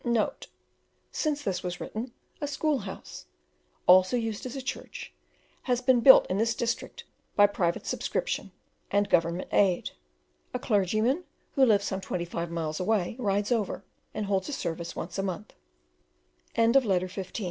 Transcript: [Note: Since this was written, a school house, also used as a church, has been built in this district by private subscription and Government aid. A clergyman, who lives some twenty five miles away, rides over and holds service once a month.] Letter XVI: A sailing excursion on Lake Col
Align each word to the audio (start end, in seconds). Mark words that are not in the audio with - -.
[Note: 0.03 0.47
Since 1.11 1.43
this 1.43 1.61
was 1.61 1.79
written, 1.79 2.11
a 2.41 2.47
school 2.47 2.79
house, 2.79 3.27
also 3.85 4.17
used 4.17 4.47
as 4.47 4.55
a 4.55 4.61
church, 4.63 5.13
has 5.69 5.79
been 5.79 5.99
built 5.99 6.25
in 6.25 6.39
this 6.39 6.55
district 6.55 7.03
by 7.35 7.45
private 7.45 7.85
subscription 7.85 8.51
and 8.89 9.07
Government 9.07 9.47
aid. 9.53 9.91
A 10.55 10.59
clergyman, 10.59 11.23
who 11.53 11.63
lives 11.63 11.85
some 11.85 12.01
twenty 12.01 12.25
five 12.25 12.49
miles 12.49 12.79
away, 12.79 13.15
rides 13.19 13.51
over 13.51 13.83
and 14.11 14.25
holds 14.25 14.47
service 14.57 14.95
once 14.95 15.19
a 15.19 15.21
month.] 15.21 15.53
Letter 16.57 16.65
XVI: 16.65 16.65
A 16.65 16.65
sailing 16.65 16.75
excursion 16.81 16.91
on 16.91 16.99
Lake 16.99 17.33
Col 17.35 17.39